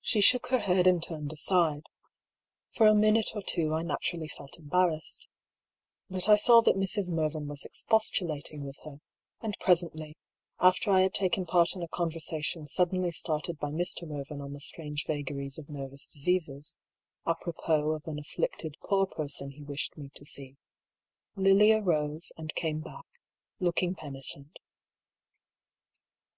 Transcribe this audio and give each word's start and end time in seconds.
She 0.00 0.22
shook 0.22 0.46
her 0.46 0.60
head 0.60 0.86
and 0.86 1.02
turned 1.02 1.30
aside. 1.34 1.82
For 2.70 2.86
a 2.86 2.94
minute 2.94 3.32
or 3.34 3.42
two 3.42 3.74
I 3.74 3.82
naturally 3.82 4.28
felt 4.28 4.58
embarrassed. 4.58 5.26
But 6.08 6.26
I 6.26 6.36
saw 6.36 6.62
that 6.62 6.76
Mrs. 6.78 7.10
Mervyn 7.10 7.46
was 7.46 7.66
expostulating 7.66 8.64
with 8.64 8.78
her, 8.84 9.02
and 9.42 9.58
presently, 9.60 10.16
after 10.58 10.90
I 10.90 11.02
had 11.02 11.12
taken 11.12 11.44
part 11.44 11.76
in 11.76 11.82
a 11.82 11.88
conversation 11.88 12.66
suddenly 12.66 13.10
started 13.12 13.58
by 13.58 13.68
Mr. 13.68 14.08
Mervyn 14.08 14.40
on 14.40 14.54
the 14.54 14.58
strange 14.60 15.04
vagaries 15.06 15.58
of 15.58 15.68
nervous 15.68 16.06
diseases, 16.06 16.74
apropos 17.26 17.90
of 17.92 18.06
an 18.06 18.18
afflicted 18.18 18.78
poor 18.82 19.04
person 19.06 19.50
he 19.50 19.62
wished 19.62 19.98
me 19.98 20.08
to 20.14 20.24
see, 20.24 20.56
Lilia 21.36 21.82
rose 21.82 22.32
and 22.38 22.54
came 22.54 22.80
back, 22.80 23.04
looking 23.58 23.94
penitent. 23.94 24.60